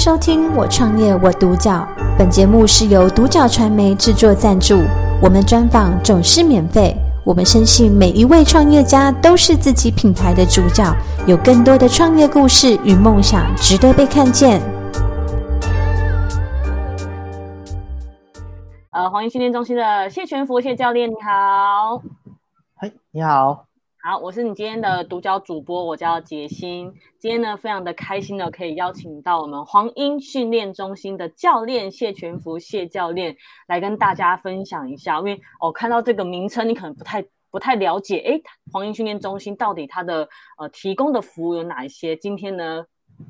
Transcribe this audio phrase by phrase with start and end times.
[0.00, 1.86] 收听《我创业我独角》，
[2.18, 4.76] 本节目是由独角传媒制作赞助，
[5.22, 6.96] 我们专访总是免费。
[7.22, 10.90] 我们深信每一位创业家都是自己品牌的主角，
[11.26, 14.62] 有更多的创业故事与梦想值得被看见。
[18.92, 22.00] 呃，黄英训练中心的谢全福谢教练，你好。
[22.74, 23.66] 嗨，你好。
[24.02, 26.90] 好，我是你今天的独角主播，我叫杰心。
[27.18, 33.36] 今天呢，非常的开心的可以邀请到我们黄英训练中心的教练谢全福谢教练
[33.66, 35.18] 来跟大家分享一下。
[35.18, 42.16] 因为我、哦、看到这个名称，你可能不太不太了解，诶，黄英训练中心到底它的呃提供的服务有哪一些？
[42.16, 42.86] 今天呢，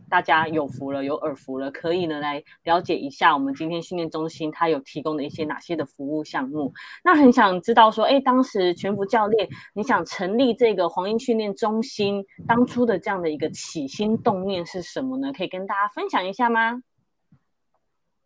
[0.08, 6.72] 大家有福了，有耳福了，可以呢来了解一下我们今天训练中心它有提供的一些哪些的服务项目。
[7.04, 15.32] 那很想知道说，哎，当时全福教练，你想成立这个黄英训练中心，当初的这样的一个起心动念是什么呢？
[15.32, 16.82] 可以跟大家分享一下吗？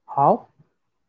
[0.05, 0.49] 好，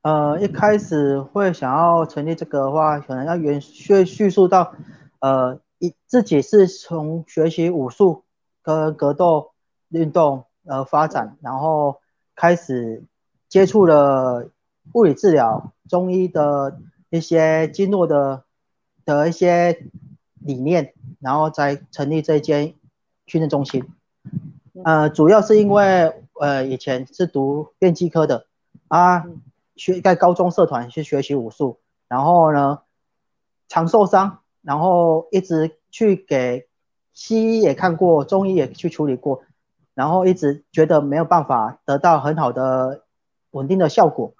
[0.01, 4.73] 呃，一开始会想要成立这个的话，可能要原叙叙述到，
[5.19, 8.25] 呃，一自己是从学习武术
[8.61, 9.54] 跟格斗。
[9.95, 12.01] 运动呃发展，然后
[12.35, 13.03] 开始
[13.47, 14.49] 接触了
[14.93, 16.79] 物理治疗、中医的
[17.09, 18.43] 一些经络的
[19.05, 19.87] 的一些
[20.33, 22.75] 理念，然后再成立这间
[23.25, 23.85] 训练中心。
[24.83, 28.45] 呃，主要是因为呃以前是读电机科的
[28.89, 29.23] 啊，
[29.77, 32.79] 学在高中社团去学习武术，然后呢
[33.69, 36.67] 常受伤，然后一直去给
[37.13, 39.43] 西医也看过，中医也去处理过。
[39.95, 43.03] 然后一直觉得没有办法得到很好的
[43.51, 44.33] 稳定的效果，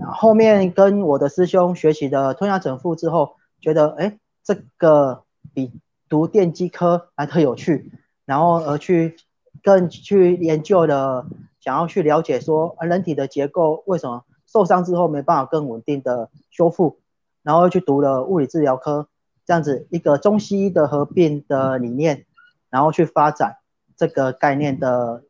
[0.00, 5.70] 然后后面跟我的师兄学习的推拿整复之后，觉得哎，这个比
[6.08, 7.92] 读电机科还特有趣，
[8.24, 9.16] 然后而去
[9.62, 11.26] 更去研究的，
[11.60, 17.00] 想要去了解说人体的结构为什么受伤之后没办法更稳定的修复，
[17.42, 19.08] 然后又去读了物理治疗科，
[19.44, 22.24] 这样子一个中西医的合并的理念，
[22.70, 23.58] 然后去发展。
[23.96, 25.24] 这个概念的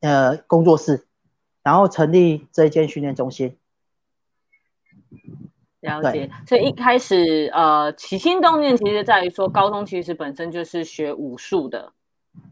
[0.00, 1.06] 呃工作室，
[1.62, 3.56] 然后成立这一间训练中心。
[5.80, 11.92] 了解，所以一开始呃起心动念，其实在于说高中其实本身就是学武术的，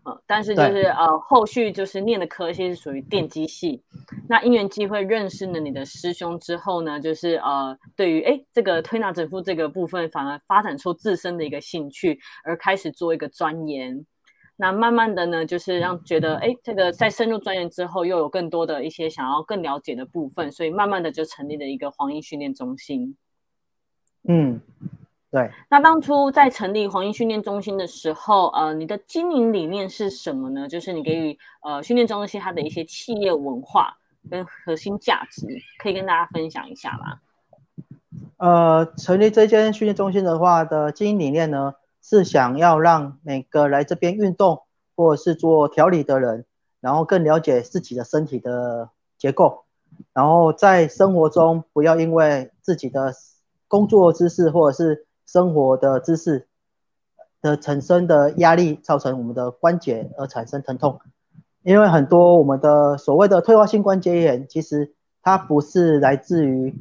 [0.02, 3.84] 呃，但是就是呃后续就是念的科系是属于电机系。
[4.28, 14.04] 那因缘机会认识了你的师兄之后呢，就是呃对于哎这个推拿整复这个部分，反而发展出自身的一个兴趣，而开始做一个钻研。
[14.60, 23.16] 那慢慢的呢，就是让觉得，哎，这个在深入钻研之后，又有更多的一些想要更了解的部分，所以慢慢的就成立了一个黄英训练中心。
[24.24, 24.60] 嗯，
[25.30, 25.50] 对。
[25.70, 30.68] 那当初在成立黄英训练中心的时候，呃，你的经营理念是什么呢？
[30.68, 33.96] 就是你给予呃训练中心它的一些企业文化
[34.30, 35.46] 跟核心价值，
[35.78, 37.18] 可以跟大家分享一下吗？
[38.36, 41.72] 呃，成立这间训练中心的话的经营理念呢，
[42.02, 44.62] 是想要让每个来这边运动
[44.96, 46.44] 或者是做调理的人，
[46.80, 49.64] 然后更了解自己的身体的结构，
[50.12, 53.12] 然后在生活中不要因为自己的
[53.68, 56.48] 工作姿势或者是生活的姿势
[57.40, 61.00] 的产生的压力，造成我们的关节而产生疼痛。
[61.62, 66.74] 因为很多我们的所谓的退化性关节炎，其实它不是来自于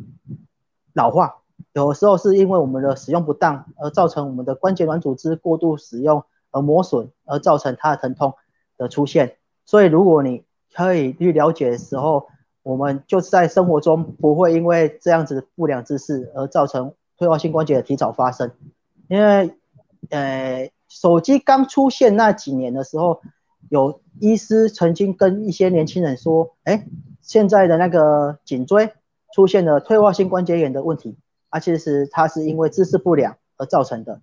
[0.94, 1.39] 老化。
[1.74, 8.34] 有时候是因为我们的使用不当而造成我们的关节软组织过度使用而磨损，而造成它的疼痛
[8.78, 9.38] 的出现。
[9.66, 10.44] 所以如果你
[10.74, 12.28] 可以去了解的时候，
[12.64, 18.52] 我们就是在生活中不会因为这样子不良姿势而造成退化性关节的提早发生。
[19.08, 19.56] 因为
[20.10, 23.22] 呃，手机刚出现那几年的时候，
[23.70, 26.88] 有医师曾经跟一些年轻人说：“哎，
[27.22, 28.92] 现在的那个颈椎
[29.36, 31.16] 出现了退化性关节炎的问题。”
[31.50, 34.22] 啊，其实它是因为姿势不良而造成的，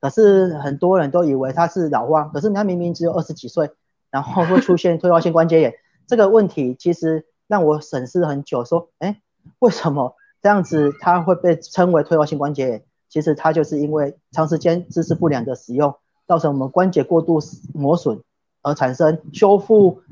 [0.00, 3.70] 可是很多人都以为它是老化，可是他明明只有二十几岁，
[4.10, 5.74] 然后会出现退化性关节炎
[6.06, 9.20] 这个问题，其实让我审视很久，说，哎，
[9.60, 12.84] 为什么这样子它会被称为退化性关节炎？
[13.08, 15.94] 其实它就是因为长时间姿势不良的使用，
[16.26, 17.40] 造成我们关节过度
[17.72, 18.20] 磨损
[18.62, 20.02] 而产生修复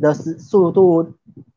[0.00, 1.12] 的速速度。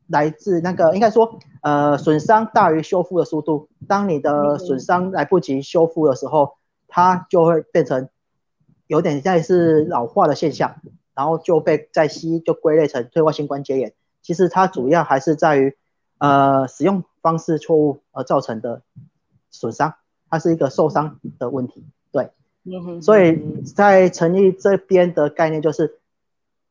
[0.06, 3.68] 来自那个应该说，呃，损伤大于修复的速度。
[3.88, 6.54] 当你的损伤来不及修复的时候，
[6.88, 8.08] 它就会变成
[8.86, 10.76] 有点像是老化的现象，
[11.14, 13.92] 然后就被在西医就归类成退化性关节炎。
[14.22, 15.76] 其实它主要还是在于，
[16.18, 18.82] 呃，使用方式错误而造成的
[19.50, 19.94] 损伤，
[20.30, 21.84] 它是一个受伤的问题。
[22.10, 22.30] 对，
[23.00, 25.98] 所以在成立这边的概念就是，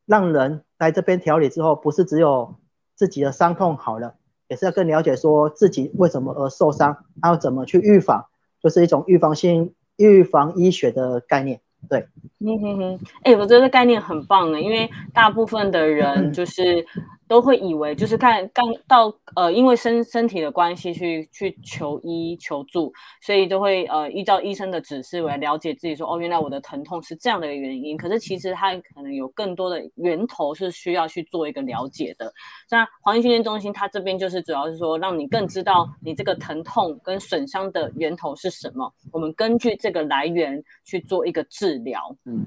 [0.04, 2.54] 让人来这边调理之后，不是只有
[2.96, 4.14] 自己的伤痛好了，
[4.48, 8.26] 也是要更了解说自己为什么而受伤，还有怎么去预防，
[8.60, 11.60] 就是一种预防性预防医学的概念。
[11.88, 12.08] 对，
[12.40, 16.84] 嗯哼哼，哎、欸，我觉得概念很棒的，因为大部分的人 就是。
[17.28, 27.96] 都会以为就是看刚到呃，因为身身体的关系去去求医求助，所以都会呃依照医生的指示来了解自己说哦，原来我的疼痛是这样的一个原因。
[27.96, 32.32] 可是其实它可能有更多的源头是需要去做一个了解的。
[32.70, 42.16] 那黄医训练中心它这边就是主要是说让你更知道你这个疼痛跟损伤的源头是什么，我们根据这个来源去做一个治疗。
[42.24, 42.46] 嗯，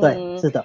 [0.00, 0.64] 对，是的。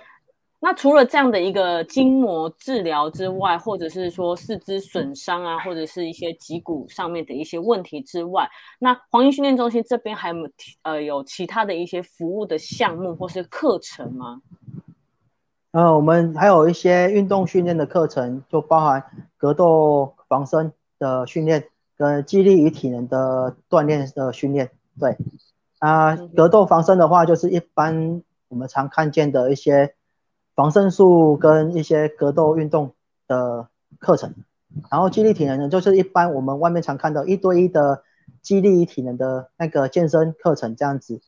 [0.67, 8.45] 那除了这样的一个筋膜治疗之外，或者是说四肢损伤啊，或者是一些脊骨上面的一些问题之外，
[8.77, 10.35] 那黄金训练中心这边还有
[10.81, 14.41] 呃有其他的一些服务的项目或是课程吗？
[15.71, 19.01] 呃，我们还有一些运动训练的课程，就包含
[19.37, 21.63] 格斗防身的训练
[21.95, 24.69] 跟肌力与体能的锻炼的训练。
[24.99, 25.15] 对，
[25.79, 29.93] 啊、呃，格斗防身的话，就是一般我们常看见的一些。
[30.57, 32.93] 防身术跟一些格斗运动
[33.27, 33.67] 的
[33.99, 34.33] 课程，
[34.89, 38.01] 然后肌力体能呢，就是一般我们外面常看到一对一的
[38.41, 41.21] 肌力体能的那个健身课程这样子。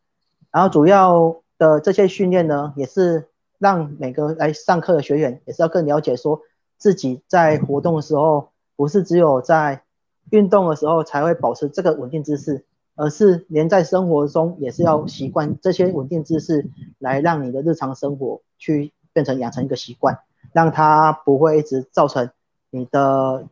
[0.50, 3.28] 然后主要的这些训练呢，也是
[3.60, 6.42] 让每个来上课的学员也是要更了解，说
[6.80, 9.84] 自己在活动的时候，不是只有在
[10.32, 12.66] 运动的时候才会保持这个稳定姿势，
[12.96, 16.68] 而是连在生活中也是要习惯这些稳定姿势，
[16.98, 18.92] 来让你的日常生活去。
[19.20, 20.18] 变成养成一个习惯，
[20.54, 22.30] 让它不会一直造成
[22.70, 23.46] 你的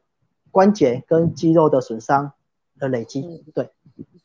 [0.49, 2.31] 关节跟肌肉的损伤
[2.79, 3.43] 的累积。
[3.53, 3.69] 对，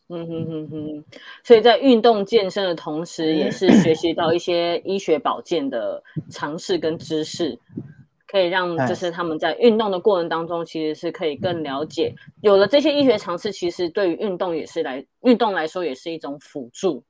[0.08, 1.04] 嗯哼哼哼。
[1.42, 6.00] 所以在运动健身的同时，也是学习到一些医学保健的
[6.30, 7.58] 常识跟知识，
[8.28, 12.14] 可以让就是他们在运动的过程当中，其实是可以更了解。
[12.40, 17.02] 有了这些医学常识，其实对于运动也是来运动来说，也是一种辅助。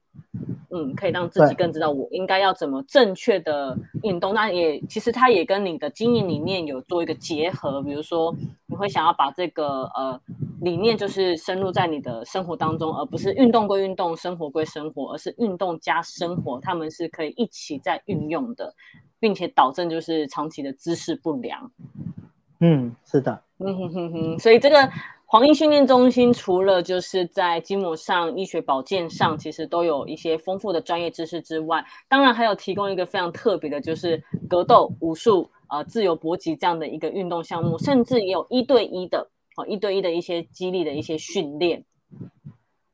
[0.74, 4.32] 嗯，可以让自己更知道我应该要怎么正确的运动。
[4.32, 7.82] 那也其实它也跟你的经营理念有做一个结合。
[7.82, 8.34] 比如说，
[8.66, 10.18] 你会想要把这个呃
[10.62, 18.74] 理念就是深入在你的生活当中，而不是运动归运动，生活归生活，而是运动加生活，他们是可以一起在运用的，
[19.20, 21.70] 并且导致就是长期的姿势不良。
[22.60, 23.42] 嗯，是的。
[23.58, 24.90] 嗯哼哼哼，所以这个。
[25.32, 39.26] 黄医训练中心除了就是在筋膜上、医学保健上，其实都有一些丰富的专业知识之外，当然还有提供一个非常特别的，就是格斗、武术、呃自由搏击这样的一个运动项目，甚至也有一对一的，
[39.56, 41.82] 哦一对一的一些激励的一些训练。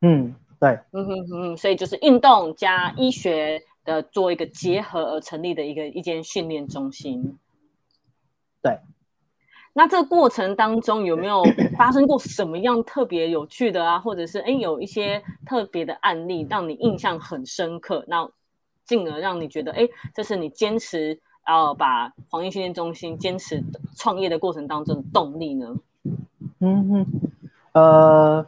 [0.03, 7.37] 嗯，对，嗯哼哼，所以就是运动加医学的做一个结合而成立的一个一间训练中心。
[8.63, 8.79] 对。
[9.79, 11.41] 那这个过程当中有没有
[11.77, 18.29] 发生过什么样特别有趣的啊，或者是哎有一些特别的案例让你印象很深刻，那
[18.85, 21.17] 进而让你觉得哎，这是你坚持
[21.47, 23.63] 要把黄金训练中心坚持
[23.95, 25.73] 创业的过程当中的动力呢？
[26.59, 27.07] 嗯哼，
[27.71, 28.45] 呃，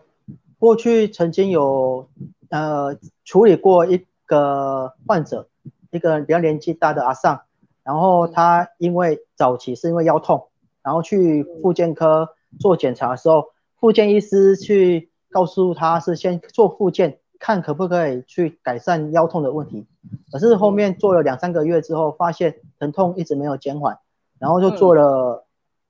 [0.59, 2.09] 过去曾经有
[2.49, 5.47] 呃处理过一个患者，
[5.93, 7.41] 一个比较年纪大的阿尚，
[7.85, 10.49] 然后他因为早期是因为腰痛。
[10.83, 13.47] 然后去复健科做检查的时候，
[13.79, 19.87] 复健医师去告诉他是先做复健，看可不可以去改善腰痛的问题。
[20.33, 23.99] 可是后面做了两三个月之后，发现疼痛一直没有减缓，
[24.39, 25.47] 然后就做了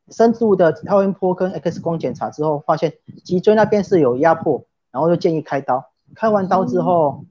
[0.09, 2.95] 深度的超音波跟 X 光检查之后，发现
[3.25, 5.91] 脊椎那边是有压迫，然后就建议开刀。
[6.15, 7.25] 开完刀之后，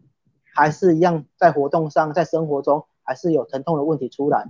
[0.56, 4.46] 还是一样在活动上，在生活中还是有疼痛的问题出来。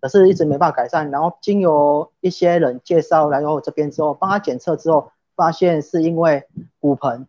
[0.00, 6.44] 可是一直没办法改善，然后经由一些人介绍来到我这边之后，帮他检测之后，发现是因为
[6.78, 7.26] 骨盆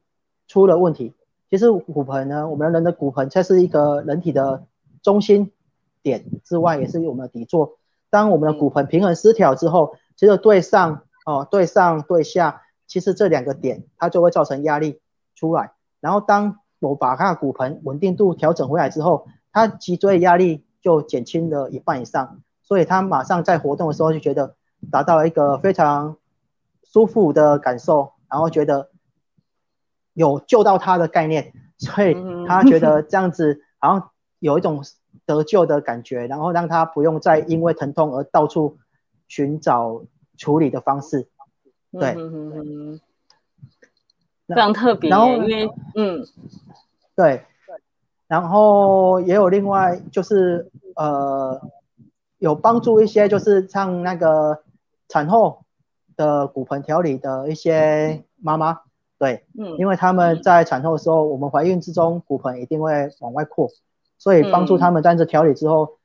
[0.47, 1.13] 出了问题。
[1.49, 4.63] 其实骨盆呢，我们人的骨盆它是一个人体的
[5.01, 5.51] 中心
[6.03, 7.77] 点之外，也是我们的底座。
[8.11, 14.99] 当我们的骨盆平衡失调之后，其实对上哦，对上对下，其实这两个点它就会造成压力
[15.33, 15.71] 出来。
[15.99, 22.41] 然后当我把它的骨盆稳定度调整回来之后，它脊椎压力就减轻了一半以上。
[22.69, 24.55] 所以他马上在活动的时候就觉得
[24.91, 26.17] 达到了一个非常
[26.83, 28.91] 舒服的感受，然后觉得
[30.13, 32.15] 有救到他的概念，所以
[32.47, 34.83] 他觉得这样子好像有一种
[35.25, 38.77] 得救的感觉，然后让他不用再因为疼痛而到处
[39.27, 40.03] 寻找
[40.37, 41.27] 处理的方式。
[41.91, 42.13] 对，
[44.47, 45.09] 非常特别。
[45.09, 46.23] 然后因为嗯，
[47.15, 47.43] 对，
[48.27, 51.59] 然后也有另外就是呃。
[52.39, 54.63] 有帮助一些，就是像那个
[55.07, 55.63] 产后
[56.17, 58.81] 的骨盆调理的一些妈妈，
[59.17, 63.69] 对，嗯，因为他们在产后的时候，我们怀孕之中骨盆一定会往外扩，
[64.17, 65.97] 所以帮助他们在这调理之后，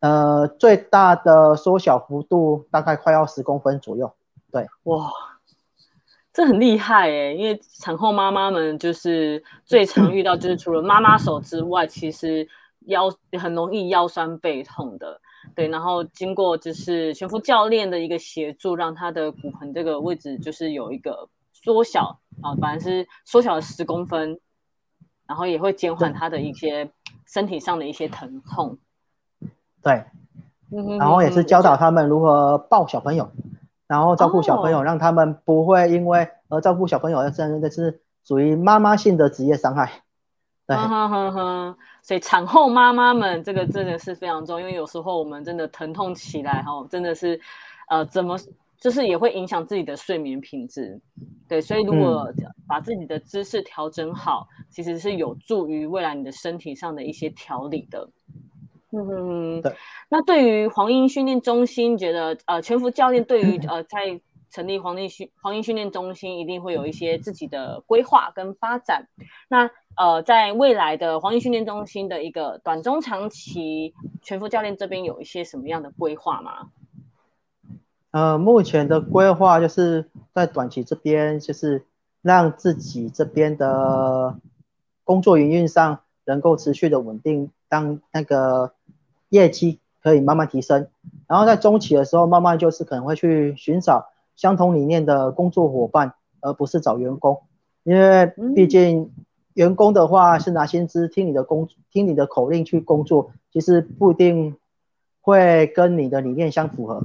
[0.00, 4.12] 呃，最大的缩小幅度大概快要十公分左右，
[4.50, 5.10] 对，哇。
[6.34, 12.48] 这很厉害诶，因为产后妈妈们就是最常遇到，就是除了妈妈手之外，其实
[12.86, 15.20] 腰很容易腰酸背痛的。
[15.54, 24.38] 对，然后经过就是全副教练的一个协助，让他的骨盆这个位置就是有一个缩小啊，反正是缩小了十公分，
[25.26, 26.90] 然后也会减缓他的一些
[27.26, 28.78] 身体上的一些疼痛。
[29.82, 30.04] 对，
[30.98, 33.30] 然后也是教导他们如何抱小朋友。
[33.88, 40.02] 然后照顾小朋友，让他们不会因为而照顾小朋友，真的是属于妈妈性的职业伤害。
[40.74, 47.40] 对，呵呵呵，所以产后妈妈们这个真的是非常重要，因为有时候我们真的疼痛起来哈，真的是
[47.88, 48.38] 呃怎么
[48.80, 51.00] 就是也会影响自己的睡眠品质。
[51.48, 52.32] 对，所以如果
[52.66, 58.08] 把自己的姿势调整好，嗯、其实是有助于未来你的身体上的一些调理的。
[58.90, 59.74] 嗯，对。
[60.08, 64.20] 那对于黄英训练中心，觉得呃，全福教练对于呃，在
[64.52, 69.08] 成立黄英训黄英训练中心，一定会有一些自己的规划跟发展。
[69.48, 76.68] 那呃，在未来的黄英训练中心的一个短中长期，全副教练这边有一些什么样的规划吗？
[78.12, 81.84] 呃，目前的规划就是在短期这边，就是
[82.20, 84.38] 让自己这边的
[85.02, 88.74] 工作营运上能够持续的稳定，当那个。
[89.32, 90.88] 业绩可以慢慢提升，
[91.26, 94.11] 然后在中期的时候，慢慢就是可能会去寻找
[94.42, 97.42] 相同理念的工作伙伴，而不是找员工，
[97.84, 99.12] 因为毕竟
[99.54, 104.56] 员工的话是拿薪资听你的工，听你的口令去工作，其实不一定
[105.20, 107.04] 会跟你的理念相符合。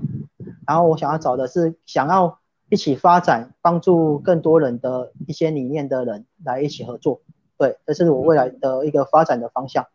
[0.65, 2.39] 然后我想要找的是想要
[2.69, 7.21] 一起发展、帮助更多人的一些理念的人来一起合作，
[7.59, 9.85] 对，这是我未来的一个发展的方向。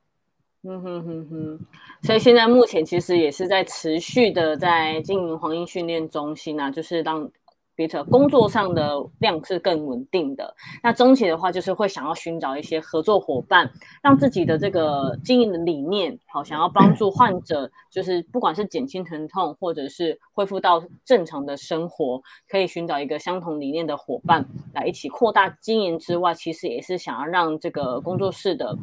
[0.65, 1.59] 嗯哼哼哼，
[2.03, 7.29] 所以现在目前其实也是在持续的在经营黄英训练中心啊，就是让
[7.75, 10.55] 彼此工作上的量是更稳定的。
[10.81, 13.69] 那中期的话，就是会想要寻找一些合作伙伴，
[14.01, 28.79] 让自己的这个经营的理念，好，想要帮助患者，就是不管是减轻疼痛，或者是恢复到正常的生活，可以寻找一个相同理念的伙伴来一起扩大经营之外，其实也是想要让这个工作室的。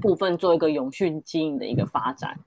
[0.00, 2.38] 部分做一个永续经营的一个发展，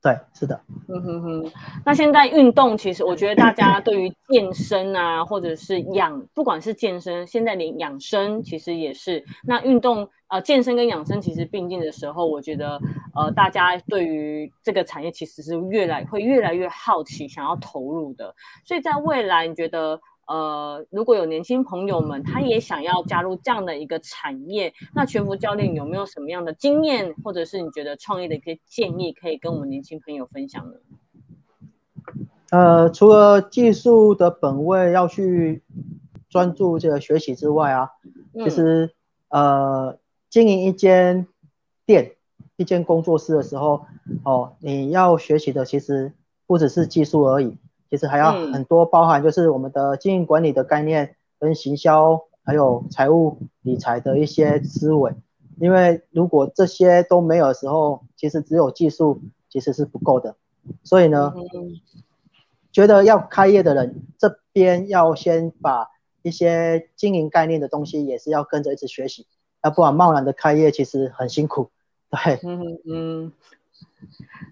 [0.00, 1.52] 对，是的，嗯哼哼。
[1.84, 9.24] 那现在运动，其实我觉得大家对于健身啊，或者是养，不管是健身，现在连养生其实也是。
[9.46, 12.78] 那运动，呃，健身跟养生其实并进的时候，我觉得，
[13.14, 18.34] 呃，大家对于这个产业其实是越来会越来越好奇，想要投入的。
[18.64, 20.00] 所以在未来，你觉得？
[20.26, 30.74] 呃，如果有年轻朋友们，他也想要加入这样的一个产业，那全福教练有没有什么样的经验，或者是你觉得创业的一些建议，可以跟我们年轻朋友分享呢？
[32.50, 35.62] 呃，除了技术的本位要去
[36.28, 37.90] 专注这个学习之外啊，
[38.44, 38.94] 其实
[39.28, 39.98] 呃，
[40.30, 41.26] 经营一间
[41.84, 42.12] 店、
[42.56, 43.86] 一间工作室的时候，
[44.24, 46.12] 哦，你要学习的其实
[46.46, 47.56] 不只是技术而已。
[47.90, 55.12] 其实还要很多，包含就是我们的经营管理的概念，跟行销，还有财务理财的一些思维。
[55.60, 60.34] 因为如果这些都没有的时候，其实只有技术其实是不够的。
[60.82, 61.32] 所以呢，
[62.72, 65.90] 觉得要开业的人这边要先把
[66.22, 69.26] 一些经营概念的东西也是要跟着一直学习，
[69.62, 71.70] 要不然贸然的开业其实很辛苦。
[72.10, 73.32] 对，嗯嗯。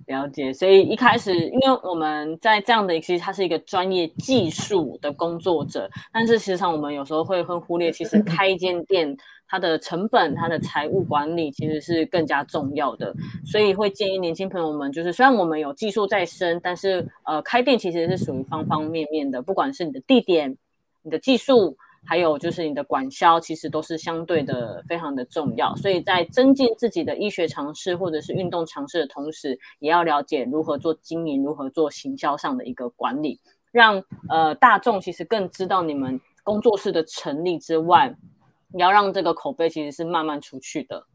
[0.07, 9.17] 了解，所以一开始，因为我们在这样的，其实他是一个专业技术的工作者，但是实际上我们有时候会会忽略，其实开一间店，
[9.49, 13.15] 它的成本、它的财务管理其实是更加重要的，
[13.47, 20.57] 所以会建议年轻朋友们，就是虽然我们有技术在身，但是呃，开店其实是属于方方面面的，不管是你的地点、
[21.03, 21.77] 你的技术。
[22.05, 33.41] 还有就是你的管销，其实都是相对的非常的重要，所以在增进自己的医学常识或者是运动常识的同时，也要了解如何做经营，如何做行销上的一个管理，
[33.71, 38.15] 让呃大众其实更知道你们工作室的成立之外，
[38.75, 41.07] 你要让这个口碑其实是慢慢出去的。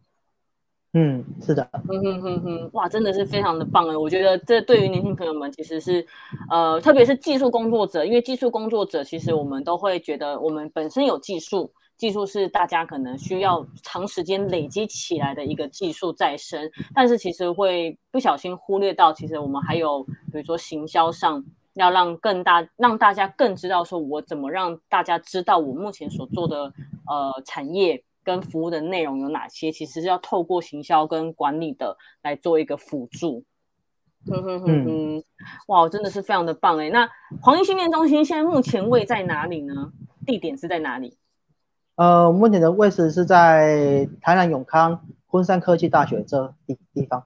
[0.99, 3.95] 嗯，是的，嗯哼哼哼，哇，真的是非常的棒诶！
[3.95, 6.03] 我觉得这对于年轻朋友们其实是，
[6.49, 21.43] 呃，特别是技术工作者，因为技术工作者其实我们都会觉得我们本身有技术，技术是大家可能需要长时间累积起来的一个技术在身，但是其实会不小心忽略到，其实我们还有比如说行销上。
[21.77, 26.73] 要让更大让大家更知道说，我怎么让大家知道我目前所做的
[27.07, 33.45] 呃产业跟服务的内容有哪些，其实是要透过行销跟管理的来做一个辅助。
[34.29, 35.23] 嗯哼哼哼，
[35.67, 36.89] 哇，真的是非常的棒诶。
[36.89, 37.09] 那
[37.41, 39.93] 黄衣训练中心现在目前位在哪里呢？
[40.25, 41.17] 地点是在哪里？
[41.95, 47.25] 呃，目前的位置是在台南永康昆山科技大学这地地方。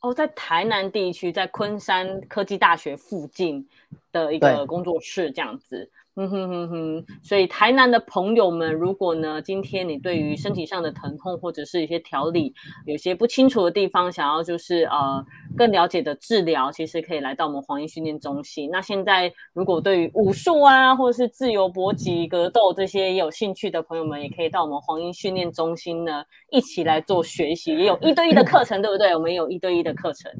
[0.00, 3.68] 哦，在台南地区，在昆山科技大学附近
[4.10, 5.88] 的一个工作室，这样子。
[6.18, 12.54] 嗯哼哼哼，所以台南的朋友们，如果呢，今天你对于身体上的疼痛或者是一些调理，
[12.86, 15.22] 有些不清楚的地方，想要就是呃
[15.58, 18.70] 更了解的治疗，其实可以来到我们黄莺训练中心。
[18.70, 29.14] 那现在如果对于武术啊，或者是自由搏击、格斗这些也有兴趣的朋友们，也可以到我们黄莺训练中心呢，一起来做学习，也有一对一的课程，对不对？
[29.14, 30.32] 我们也有一对一的课程。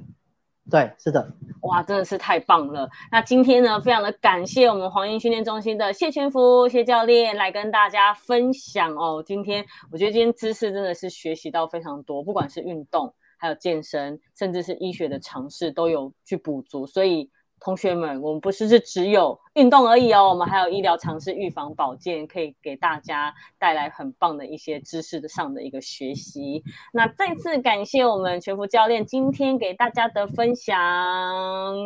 [0.70, 1.32] 对，是的，
[1.62, 2.88] 哇，真的是太棒了！
[3.10, 9.22] 那今天呢，非常的感谢我们黄莺训练中心的谢全福谢教练来跟大家分享哦。
[9.24, 17.30] 今天我觉得今天知识真的是学习到非常多，不管是运动，还有健身，甚至是医学的常识都有去补足，所以。
[17.66, 26.62] 同学们，我们不是是只有运动而已哦，我们还有医疗常识、预防保健，可以给大家带来很棒的一些知识上的一个学习。
[26.92, 30.78] 那再次感谢我们全福教练今天给大家的分享，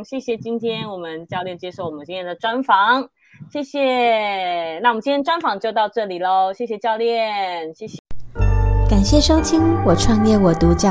[0.04, 3.08] 谢谢今天我们教练接受我们今天的专访，
[3.50, 4.78] 谢谢。
[4.80, 7.96] 那我们今天专访就到这里喽，谢谢教练，谢谢。
[8.90, 10.90] 感谢收听《我创业我独角》，